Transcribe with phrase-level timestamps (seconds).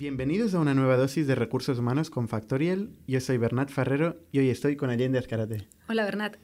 [0.00, 2.90] Bienvenidos a una nueva dosis de recursos humanos con Factorial.
[3.08, 5.66] Yo soy Bernat Ferrero y hoy estoy con Allende Azcarate.
[5.88, 6.36] Hola Bernat.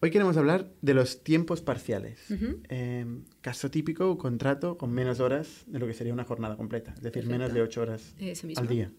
[0.00, 2.20] Hoy queremos hablar de los tiempos parciales.
[2.68, 3.04] Eh,
[3.40, 7.26] caso típico, contrato con menos horas de lo que sería una jornada completa, es decir,
[7.26, 8.14] menos de ocho horas
[8.56, 8.92] al día.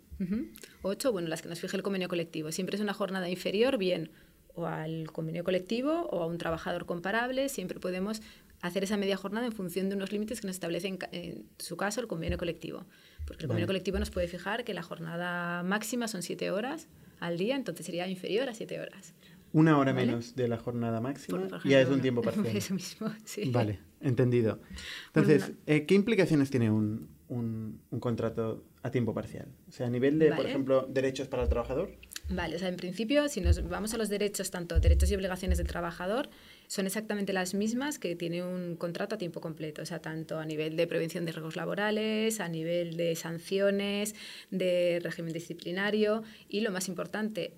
[0.81, 2.51] Ocho, bueno, las que nos fije el convenio colectivo.
[2.51, 4.11] Siempre es una jornada inferior, bien
[4.55, 8.21] o al convenio colectivo o a un trabajador comparable, siempre podemos
[8.61, 11.77] hacer esa media jornada en función de unos límites que nos establece en, en su
[11.77, 12.85] caso el convenio colectivo.
[13.25, 16.87] Porque el convenio colectivo nos puede fijar que la jornada máxima son siete horas
[17.19, 19.13] al día, entonces sería inferior a siete horas.
[19.53, 22.55] Una hora menos de la jornada máxima ya es un tiempo parcial.
[22.55, 23.49] Eso mismo, sí.
[23.51, 24.59] Vale, entendido.
[25.07, 29.47] Entonces, eh, ¿qué implicaciones tiene un, un, contrato a tiempo parcial?
[29.67, 31.89] O sea, a nivel de, por ejemplo, derechos para el trabajador.
[32.29, 35.57] Vale, o sea, en principio, si nos vamos a los derechos, tanto derechos y obligaciones
[35.57, 36.29] del trabajador,
[36.67, 40.45] son exactamente las mismas que tiene un contrato a tiempo completo, o sea, tanto a
[40.45, 44.15] nivel de prevención de riesgos laborales, a nivel de sanciones,
[44.49, 47.53] de régimen disciplinario y lo más importante,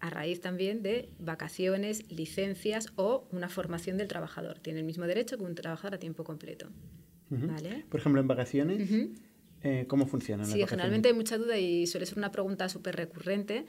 [0.00, 4.58] a raíz también de vacaciones, licencias o una formación del trabajador.
[4.58, 6.68] Tiene el mismo derecho que un trabajador a tiempo completo.
[7.40, 7.84] ¿Vale?
[7.88, 8.90] Por ejemplo, en vacaciones,
[9.62, 10.46] eh, ¿cómo funcionan?
[10.46, 13.66] Sí, generalmente hay mucha duda y suele ser una pregunta súper recurrente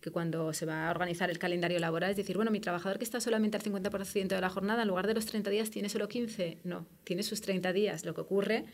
[0.00, 3.04] que cuando se va a organizar el calendario laboral es decir, bueno, mi trabajador que
[3.04, 6.08] está solamente al 50% de la jornada, en lugar de los 30 días, tiene solo
[6.08, 6.58] 15.
[6.64, 8.04] No, tiene sus 30 días.
[8.04, 8.64] Lo que ocurre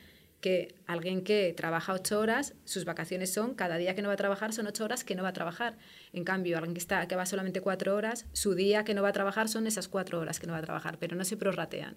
[0.42, 4.16] que alguien que trabaja ocho horas, sus vacaciones son, cada día que no va a
[4.16, 5.78] trabajar son ocho horas que no va a trabajar.
[6.12, 9.10] En cambio, alguien que, está, que va solamente cuatro horas, su día que no va
[9.10, 11.96] a trabajar son esas cuatro horas que no va a trabajar, pero no se prorratean.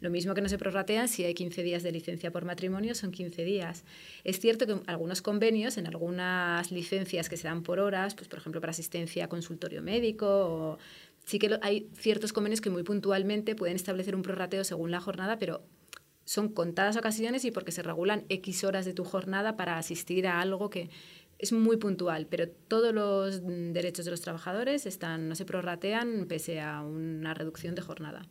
[0.00, 3.12] Lo mismo que no se prorratean, si hay 15 días de licencia por matrimonio, son
[3.12, 3.84] 15 días.
[4.24, 8.38] Es cierto que algunos convenios, en algunas licencias que se dan por horas, pues por
[8.38, 10.78] ejemplo para asistencia a consultorio médico
[11.24, 15.38] sí que hay ciertos convenios que muy puntualmente pueden establecer un prorrateo según la jornada,
[15.38, 15.62] pero
[16.24, 20.40] son contadas ocasiones y porque se regulan X horas de tu jornada para asistir a
[20.40, 20.90] algo que
[21.38, 26.60] es muy puntual, pero todos los derechos de los trabajadores están, no se prorratean pese
[26.60, 28.28] a una reducción de jornada.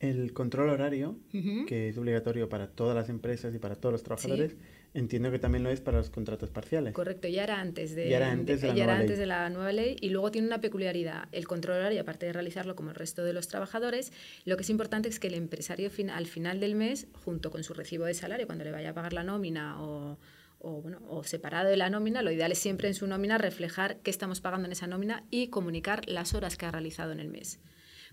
[0.00, 4.56] El control horario, que es obligatorio para todas las empresas y para todos los trabajadores,
[4.94, 6.94] entiendo que también lo es para los contratos parciales.
[6.94, 10.30] Correcto, ya era antes de, antes, de, la, antes de la nueva ley y luego
[10.30, 11.28] tiene una peculiaridad.
[11.32, 14.12] El control horario, aparte de realizarlo como el resto de los trabajadores,
[14.44, 17.74] lo que es importante es que el empresario al final del mes, junto con su
[17.74, 20.18] recibo de salario, cuando le vaya a pagar la nómina o
[20.64, 23.98] o, bueno, o separado de la nómina, lo ideal es siempre en su nómina reflejar
[23.98, 27.28] qué estamos pagando en esa nómina y comunicar las horas que ha realizado en el
[27.28, 27.60] mes.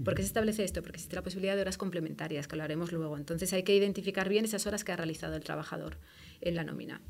[0.04, 0.82] ¿Por qué se establece esto?
[0.82, 3.18] Porque existe la posibilidad de horas complementarias, que lo haremos luego.
[3.18, 5.98] Entonces hay que identificar bien esas horas que ha realizado el trabajador
[6.42, 7.02] en la nómina.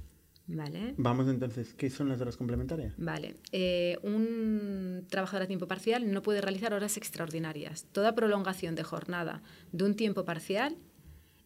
[0.48, 0.96] ¿Vale?
[0.98, 2.94] Vamos entonces, ¿qué son las horas complementarias?
[2.98, 3.38] Vale.
[3.52, 7.86] Eh, un trabajador a tiempo parcial no puede realizar horas extraordinarias.
[7.92, 9.42] Toda prolongación de jornada
[9.72, 10.76] de un tiempo parcial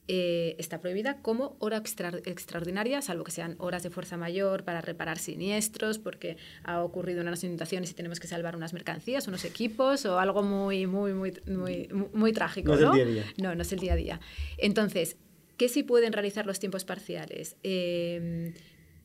[0.08, 5.18] eh, está prohibida como hora extraordinaria, salvo que sean horas de fuerza mayor para reparar
[5.18, 10.20] siniestros, porque ha ocurrido unas inundaciones y tenemos que salvar unas mercancías, unos equipos o
[10.20, 12.76] algo muy, muy, muy, muy, muy trágico.
[12.76, 13.26] No es el día a día.
[13.42, 14.20] No, no es el día a día.
[14.58, 15.18] Entonces,
[15.58, 17.58] ¿qué sí pueden realizar los tiempos parciales?
[17.64, 18.54] Eh,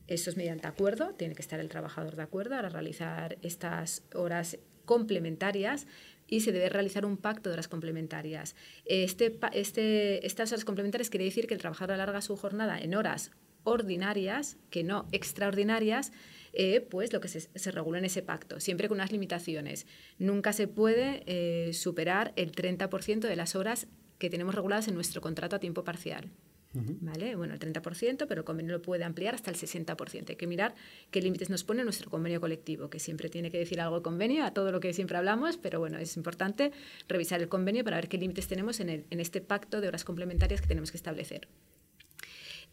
[0.07, 4.59] eso es mediante acuerdo, tiene que estar el trabajador de acuerdo para realizar estas horas
[4.91, 5.87] complementarias
[6.27, 8.57] y se debe realizar un pacto de horas complementarias.
[8.83, 13.31] Este, este, estas horas complementarias quiere decir que el trabajador alarga su jornada en horas
[13.63, 16.11] ordinarias, que no extraordinarias,
[16.51, 19.87] eh, pues lo que se, se, regula en ese pacto, siempre con unas limitaciones.
[20.19, 23.87] Nunca se puede eh, superar el 30% de las horas
[24.19, 26.31] que tenemos reguladas en nuestro contrato a tiempo parcial.
[26.73, 27.35] ¿Vale?
[27.35, 30.29] Bueno, el 30%, pero el convenio lo puede ampliar hasta el 60%.
[30.29, 30.73] Hay que mirar
[31.09, 34.45] qué límites nos pone nuestro convenio colectivo, que siempre tiene que decir algo de convenio
[34.45, 36.71] a todo lo que siempre hablamos, pero bueno, es importante
[37.09, 40.05] revisar el convenio para ver qué límites tenemos en, el, en este pacto de horas
[40.05, 41.49] complementarias que tenemos que establecer.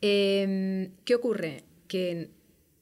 [0.01, 1.65] Em, ¿Qué ocurre?
[1.89, 2.31] Que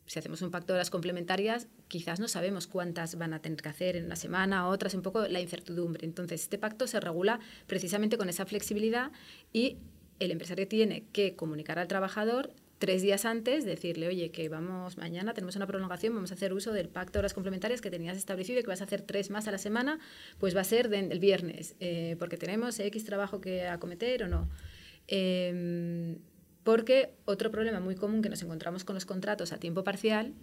[0.05, 3.69] si hacemos un pacto de horas complementarias, quizás no sabemos cuántas van a tener que
[3.69, 6.05] hacer en una semana, otras, un poco la incertidumbre.
[6.05, 9.13] Entonces, este pacto se regula precisamente con esa flexibilidad
[9.53, 9.79] y
[10.19, 15.33] el empresario tiene que comunicar al trabajador tres días antes, decirle, oye, que vamos, mañana
[15.33, 18.61] tenemos una prolongación, vamos a hacer uso del pacto de horas complementarias que tenías establecido
[18.61, 19.99] y que vas a hacer tres más a la semana,
[20.39, 24.49] pues va a ser el viernes, eh, porque tenemos X trabajo que acometer o no.
[25.09, 26.19] Em,
[26.65, 30.35] porque otro problema muy común que nos encontramos con los contratos a tiempo parcial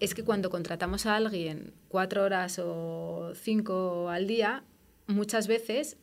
[0.00, 4.62] es que cuando contratamos a alguien cuatro horas o cinco al día,
[5.06, 5.96] muchas veces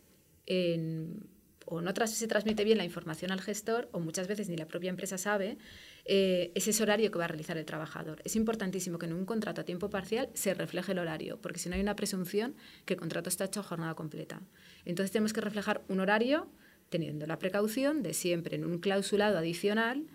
[0.46, 1.26] en
[1.66, 4.90] o no se transmite bien la información al gestor o muchas veces ni la propia
[4.90, 5.58] empresa sabe
[6.06, 8.22] eh, ese horario que va a realizar el trabajador.
[8.24, 11.70] Es importantísimo que en un contrato a tiempo parcial se refleje el horario, porque si
[11.70, 14.42] no hay una presunción que el contrato está hecho a jornada completa.
[14.86, 16.48] Entonces tenemos que reflejar un horario
[16.90, 20.06] teniendo la precaución de siempre en un clausulado adicional,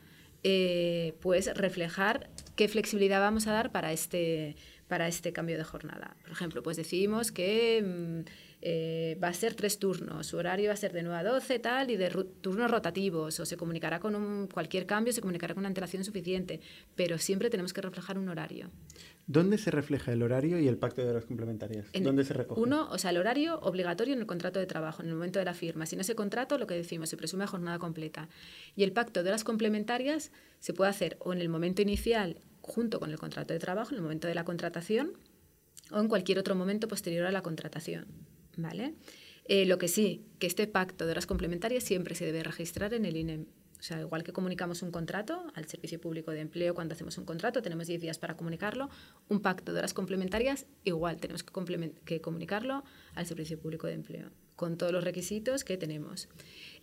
[0.43, 4.57] eh, pues reflejar qué flexibilidad vamos a dar para este,
[4.89, 6.17] para este cambio de jornada.
[6.23, 8.31] Por ejemplo, pues decidimos que mm,
[8.63, 11.59] eh, va a ser tres turnos, su horario va a ser de 9 a 12
[11.61, 12.11] tal, y de
[12.41, 16.61] turnos rotativos, o se comunicará con un, cualquier cambio, se comunicará con una antelación suficiente,
[16.95, 18.71] pero siempre tenemos que reflejar un horario.
[19.27, 21.87] ¿Dónde se refleja el horario y el pacto de horas complementarias?
[22.03, 22.61] ¿Dónde se recoge?
[22.61, 25.45] Uno, o sea, el horario obligatorio en el contrato de trabajo, en el momento de
[25.45, 25.87] la firma.
[25.87, 28.29] Si no ese contrato, lo que decimos, se presume jornada completa.
[28.77, 33.01] Y el pacto de horas complementarias se puede hacer o en el momento inicial, junto
[33.01, 35.13] con el contrato de trabajo, en el momento de la contratación,
[35.93, 38.07] o en cualquier otro momento posterior a la contratación.
[38.57, 38.95] ¿Vale?
[39.45, 43.05] Eh, lo que sí, que este pacto de horas complementarias siempre se debe registrar en
[43.05, 43.47] el INEM.
[43.81, 47.25] O sea, igual que comunicamos un contrato al Servicio Público de Empleo cuando hacemos un
[47.25, 48.91] contrato, tenemos 10 días para comunicarlo.
[49.29, 54.77] Un pacto de horas complementarias, igual tenemos que comunicarlo al Servicio Público de Empleo, con
[54.77, 56.29] todos los requisitos que tenemos.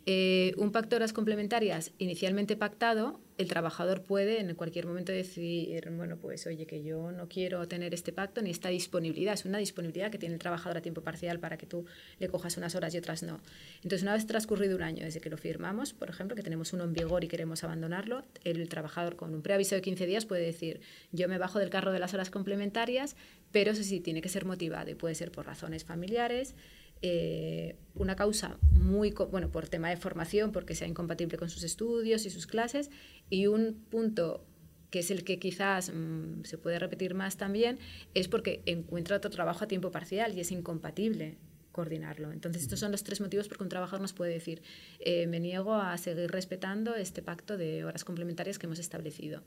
[0.10, 5.86] Eh, un pacto de horas complementarias inicialmente pactado, el trabajador puede en cualquier momento decir,
[5.92, 9.34] bueno, pues oye, que yo no quiero tener este pacto ni esta disponibilidad.
[9.34, 11.86] Es una disponibilidad que tiene el trabajador a tiempo parcial para que tú
[12.20, 13.42] le cojas unas horas y otras no.
[13.84, 16.86] Entonces, una vez transcurrido un año desde que lo firmamos, por ejemplo, que tenemos uno
[16.86, 20.80] en vigor y queremos abandonarlo, el trabajador con un preaviso de 15 días puede decir,
[21.12, 23.18] yo me bajo del carro de las horas complementarias,
[23.52, 26.56] pero eso sí, tiene que ser motivado y puede ser por razones familiares,
[27.02, 32.26] eh, una causa muy, bueno, por tema de formación, porque sea incompatible con sus estudios
[32.26, 32.90] y sus clases,
[33.30, 34.46] y un punto
[34.90, 37.80] que es el que quizás mm, se puede repetir más también,
[38.14, 41.38] es porque encuentra otro trabajo a tiempo parcial y es incompatible
[41.72, 42.32] coordinarlo.
[42.32, 44.64] Entonces, estos son los tres motivos por que un trabajador nos puede decir,
[45.00, 49.44] eh, me niego a seguir respetando este pacto de horas complementarias que hemos establecido.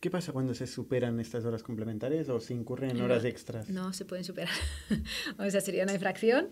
[0.00, 3.68] ¿Qué pasa cuando se superan estas horas complementarias o se incurren en horas extras?
[3.70, 4.52] No se pueden superar.
[5.38, 6.50] o sea, sería una infracción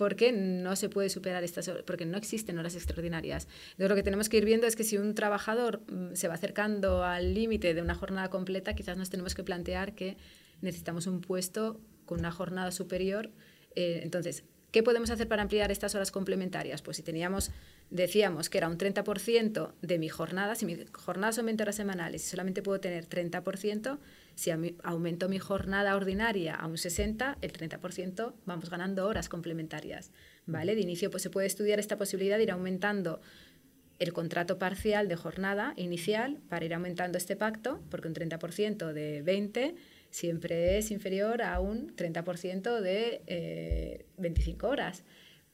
[0.00, 3.48] porque no se puede superar estas horas, porque no existen horas extraordinarias.
[3.76, 7.04] lo que tenemos que ir viendo es que si un trabajador mm, se va acercando
[7.04, 10.16] al límite de una jornada completa, quizás nos tenemos que plantear que
[10.62, 13.30] necesitamos un puesto con una jornada superior.
[13.76, 16.82] Eh, entonces, ¿qué podemos hacer para ampliar estas horas complementarias?
[16.82, 17.50] Pues si teníamos
[17.90, 22.24] decíamos que era un 30% de mi jornada, si mi jornada son 20 horas semanales
[22.24, 23.98] y solamente puedo tener 30%,
[24.36, 24.50] si
[24.82, 30.12] aumento mi jornada ordinaria a un 60, el 30% vamos ganando horas complementarias,
[30.46, 30.74] ¿vale?
[30.74, 33.20] De inicio pues se puede estudiar esta posibilidad de ir aumentando
[33.98, 39.20] el contrato parcial de jornada inicial para ir aumentando este pacto, porque un 30% de
[39.20, 39.74] 20
[40.10, 45.04] siempre es inferior a un 30% de 25 eh, horas.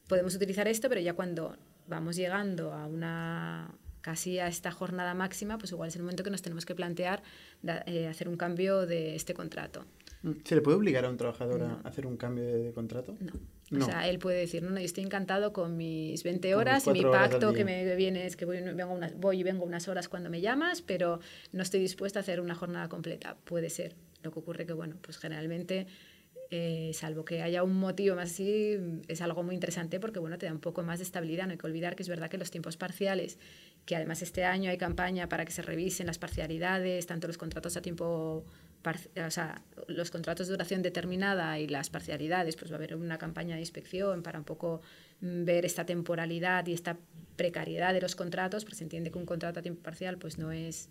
[0.09, 1.57] Podemos utilizar esto, pero ya cuando
[1.87, 3.75] vamos llegando a una
[4.07, 7.25] casi a esta jornada máxima, pues igual es el momento que nos tenemos que plantear
[7.87, 9.85] eh, hacer un cambio de este contrato.
[10.23, 13.17] Mm, ¿Se le puede obligar a un trabajador a hacer un cambio de, contrato?
[13.69, 13.85] No.
[13.85, 16.91] O sea, él puede decir, no, no, yo estoy encantado con mis 20 horas y
[16.91, 20.31] mi pacto que me viene es que voy, vengo voy y vengo unas horas cuando
[20.31, 21.19] me llamas, pero
[21.51, 23.37] no estoy dispuesta a hacer una jornada completa.
[23.43, 23.97] Puede ser.
[24.23, 25.89] Lo que ocurre que, bueno, pues generalmente
[26.51, 28.77] eh, salvo que haya un motivo más así,
[29.09, 31.47] es algo muy interesante porque bueno, te da un poco más de estabilidad.
[31.47, 33.39] No hay que olvidar que es verdad que los tiempos parciales,
[33.85, 37.77] que además este año hay campaña para que se revisen las parcialidades, tanto los contratos
[37.77, 38.45] a tiempo, o
[39.89, 43.61] los contratos de duración determinada y las parcialidades, pues va a haber una campaña de
[43.61, 44.83] inspección para un poco
[45.21, 46.97] mm, ver esta temporalidad y esta
[47.37, 50.53] precariedad de los contratos, porque se entiende que un contrato a tiempo parcial pues no
[50.53, 50.89] es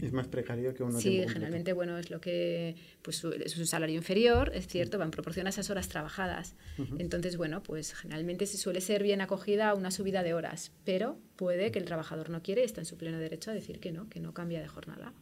[0.00, 3.96] es más precario que uno Sí, generalmente, bueno, es lo que, pues es un salario
[3.96, 6.54] inferior, es cierto, va en proporción a esas horas trabajadas.
[6.98, 11.70] Entonces, bueno, pues generalmente se suele ser bien acogida una subida de horas, pero puede
[11.70, 14.08] que el trabajador no quiere y está en su pleno derecho a decir que no,
[14.08, 15.12] que no cambia de jornada.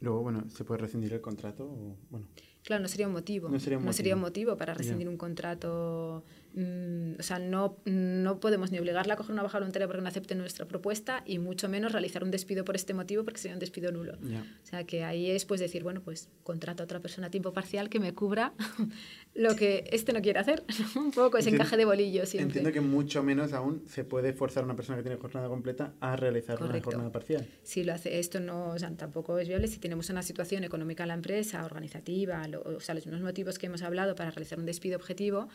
[0.00, 1.64] Luego, bueno, ¿se puede rescindir el contrato?
[1.64, 2.26] O, bueno.
[2.62, 3.48] Claro, no sería un motivo.
[3.48, 4.56] No sería un, motivo.
[4.56, 6.24] para rescindir un contrato.
[6.54, 10.08] Mm, o sea, no, no podemos ni obligarla a coger una baja voluntaria porque no
[10.08, 13.60] acepte nuestra propuesta y mucho menos realizar un despido por este motivo porque sería un
[13.60, 14.14] despido nulo.
[14.14, 17.52] O sea, que ahí es pues decir, bueno, pues contrato a otra persona a tiempo
[17.52, 18.52] parcial que me cubra
[19.34, 20.64] lo que este no quiere hacer.
[20.96, 22.58] un poco ese encaje de bolillo siempre.
[22.58, 25.94] Entiendo que mucho menos aún se puede forzar a una persona que tiene jornada completa
[26.00, 27.46] a realizar una jornada parcial.
[27.62, 31.04] Si lo hace, esto no, o sea, tampoco es viable si tenemos una situación económica
[31.04, 34.66] en la empresa, organizativa, o sea, los mismos motivos que hemos hablado para realizar un
[34.66, 35.48] despido objetivo,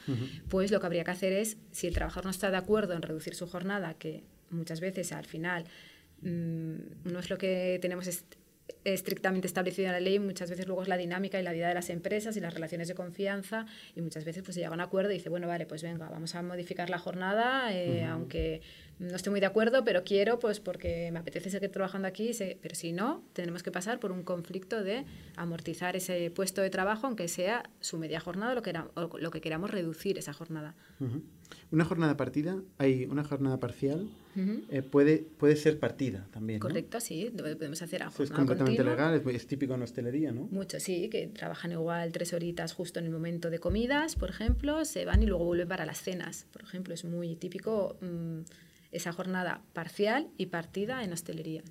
[0.49, 3.01] pues lo que habría que hacer es, si el trabajador no está de acuerdo en
[3.01, 5.65] reducir su jornada, que muchas veces al final
[6.21, 6.75] mm,
[7.05, 8.07] no es lo que tenemos
[8.83, 11.73] estrictamente establecido en la ley, muchas veces luego es la dinámica y la vida de
[11.73, 14.81] las empresas y las relaciones de confianza y muchas veces pues se llega a un
[14.81, 18.61] acuerdo y dice, bueno, vale, pues venga, vamos a modificar la jornada, eh, aunque
[18.99, 22.31] no estoy muy de acuerdo, pero quiero, pues porque me apetece seguir trabajando aquí,
[22.61, 25.05] pero si no, tenemos que pasar por un conflicto de
[25.35, 29.41] amortizar ese puesto de trabajo, aunque sea su media jornada lo que, o lo que
[29.41, 30.75] queramos reducir esa jornada.
[31.71, 34.09] Una jornada partida, hay una jornada parcial,
[34.69, 36.59] eh, puede, puede ser partida también.
[36.59, 40.47] Correcto, sí, podemos hacer a Es completamente legal, es, típico en hostelería, ¿no?
[40.51, 44.83] Mucho, sí, que trabajan igual tres horitas justo en el momento de comidas, por ejemplo,
[44.85, 48.41] se van y luego vuelven para las cenas, por ejemplo, es muy típico mm,
[48.91, 51.63] esa jornada parcial y partida en hostelería.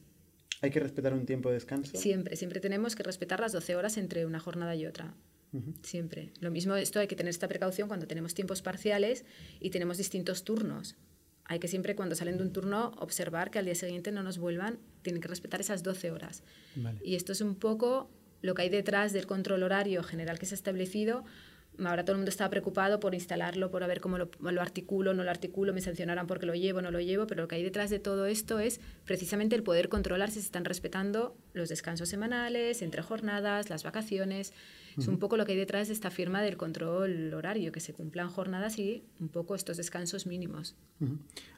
[0.63, 1.97] ¿Hay que respetar un tiempo de descanso?
[1.99, 5.15] Siempre, siempre tenemos que respetar las 12 horas entre una jornada y otra.
[5.83, 6.33] Siempre.
[6.41, 9.25] Lo mismo, esto hay que tener esta precaución cuando tenemos tiempos parciales
[9.61, 10.97] y tenemos distintos turnos.
[11.47, 14.39] Hay que siempre, cuando salen de un turno, observar que al día siguiente no nos
[14.39, 16.43] vuelvan, tienen que respetar esas 12 horas.
[17.03, 20.55] Y esto es un poco lo que hay detrás del control horario general que se
[20.55, 21.25] ha establecido
[21.83, 25.25] Ahora todo el mundo está preocupado por instalarlo, por ver cómo lo, lo, articulo, no
[25.25, 27.91] lo articulo, me sancionarán porque lo llevo, no lo llevo, pero lo que hay detrás
[27.91, 32.83] de todo esto es precisamente el poder controlar si se están respetando los descansos semanales,
[32.83, 34.53] entre jornadas, las vacaciones.
[34.97, 37.93] Es un poco lo que hay detrás de esta firma del control horario, que se
[37.93, 40.77] cumplan jornadas y un poco estos descansos mínimos.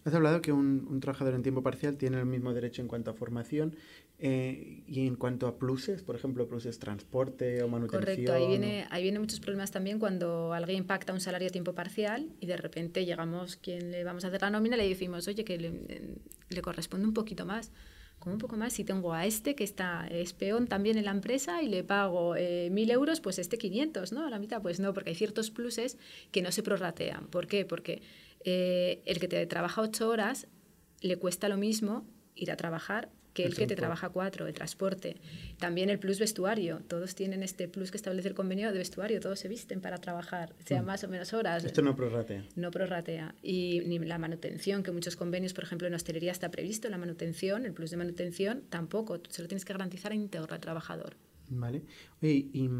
[0.04, 3.10] Has hablado que un, un, trabajador en tiempo parcial tiene el mismo derecho en cuanto
[3.10, 3.76] a formación
[4.18, 8.02] eh, y en cuanto a pluses, por ejemplo, pluses transporte o manutención.
[8.02, 11.74] Correcto, ahí viene, ahí viene muchos problemas también cuando alguien impacta un salario a tiempo
[11.74, 15.44] parcial y de repente llegamos, quien le vamos a hacer la nómina, le decimos, oye,
[15.44, 16.16] que le,
[16.48, 17.70] le corresponde un poquito más
[18.18, 21.11] como un poco más, si tengo a este que está es peón también en la
[21.11, 24.26] empresa y le pago eh, mil euros, pues este 500, ¿no?
[24.26, 25.99] A la mitad, pues no, porque hay ciertos pluses
[26.32, 27.28] que no se prorratean.
[27.28, 27.64] ¿Por qué?
[27.64, 28.02] Porque
[28.44, 30.49] eh, el que te trabaja ocho horas
[31.00, 35.19] le cuesta lo mismo ir a trabajar que el, que te trabaja cuatro, el transporte.
[35.59, 36.81] También el plus vestuario.
[36.88, 39.21] Todos tienen este plus que establece el convenio de vestuario.
[39.21, 40.87] Todos se visten para trabajar, sea mm.
[40.87, 41.62] más o menos horas.
[41.62, 42.47] Esto no prorratea.
[42.57, 43.35] No prorratea.
[43.43, 47.66] Y ni la manutención, que muchos convenios, por ejemplo, en hostelería está previsto, la manutención,
[47.66, 49.21] el plus de manutención, tampoco.
[49.28, 51.16] Se lo tienes que garantizar íntegro al trabajador.
[51.50, 51.83] Vale.
[52.23, 52.71] Oye, y,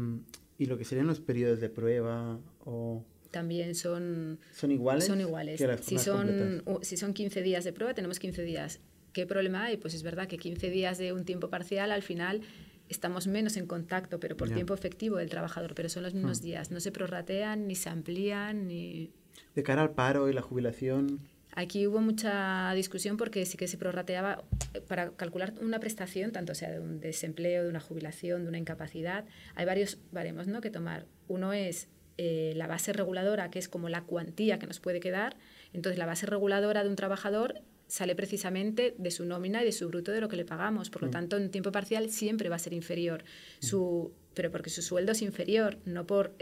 [0.57, 4.39] y lo que serían los periodos de prueba o también son...
[4.53, 5.05] ¿Son iguales?
[5.05, 5.63] Son iguales.
[5.81, 8.79] Si son, si son 15 días de prueba, tenemos 15 días.
[9.17, 9.77] ¿Qué problema hay?
[9.77, 12.41] Pues es verdad que 15 días de un tiempo parcial al final
[12.87, 16.43] estamos menos en contacto, pero por tiempo efectivo del trabajador, pero son los mismos hmm.
[16.43, 19.11] días, no se prorratean ni se amplían ni...
[19.55, 21.19] De cara al paro y la jubilación.
[21.55, 24.43] Aquí hubo mucha discusión porque sí que se prorrateaba
[24.75, 28.59] eh, para calcular una prestación, tanto sea de un desempleo, de una jubilación, de una
[28.59, 29.25] incapacidad.
[29.55, 30.61] Hay varios baremos ¿no?
[30.61, 31.07] que tomar.
[31.27, 31.87] Uno es
[32.19, 35.37] eh, la base reguladora, que es como la cuantía que nos puede quedar.
[35.73, 39.87] Entonces, la base reguladora de un trabajador sale precisamente de su nómina y de su
[39.87, 40.89] bruto de lo que le pagamos.
[40.89, 41.11] Por lo mm.
[41.11, 43.65] tanto, en tiempo parcial siempre va a ser inferior, mm.
[43.65, 46.35] su, pero porque su sueldo es inferior, no por...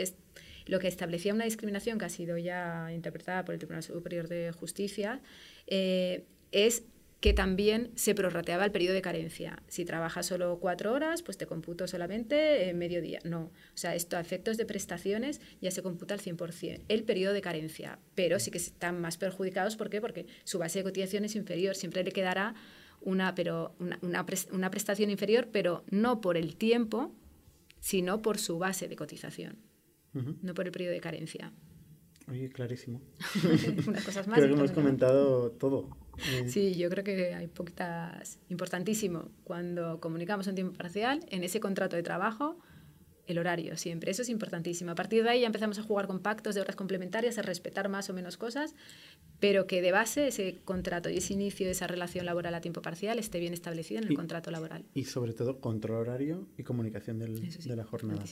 [0.66, 4.52] lo que establecía una discriminación que ha sido ya interpretada por el Tribunal Superior de
[4.52, 5.22] Justicia
[5.68, 6.84] eh, es
[7.20, 9.64] que también se prorrateaba el periodo de carencia.
[9.68, 13.20] Si trabajas solo cuatro horas, pues te computo solamente en mediodía.
[13.24, 17.34] No, o sea, esto a efectos de prestaciones ya se computa al 100%, el periodo
[17.34, 20.02] de carencia, pero sí que están más perjudicados, ¿por qué?
[20.02, 22.56] Porque su base de cotización es inferior, siempre le quedará
[23.02, 24.00] una, pero una,
[24.52, 27.12] una, prestación inferior, pero no por el tiempo,
[27.80, 29.58] sino por su base de cotización,
[30.14, 31.54] no por el periodo de carencia.
[32.30, 33.02] Oye, clarísimo.
[33.88, 34.38] Unas cosas más.
[34.38, 35.90] Creo que hemos comentado todo.
[36.48, 38.40] Sí, yo creo que hay poquitas.
[38.50, 42.58] Importantísimo cuando comunicamos un tiempo parcial, en ese contrato de trabajo,
[43.28, 44.12] el horario siempre.
[44.12, 44.92] Eso es importantísimo.
[44.92, 47.90] A partir de ahí ya empezamos a jugar con pactos de horas complementarias, a respetar
[47.90, 48.76] más o menos cosas,
[49.40, 52.82] pero que de base ese contrato y ese inicio de esa relación laboral a tiempo
[52.82, 54.86] parcial esté bien establecido en el contrato laboral.
[54.94, 58.24] Y sobre todo control horario y comunicación del, de la jornada.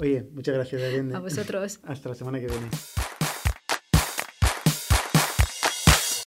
[0.00, 0.82] Oye, muchas gracias,
[1.14, 1.80] A vosotros.
[1.84, 2.68] Hasta la semana que viene.